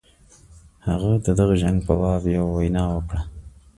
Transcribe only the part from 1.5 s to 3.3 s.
جنګ په باب یوه وینا وکړه.